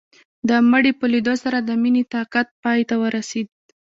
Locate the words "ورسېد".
3.01-3.47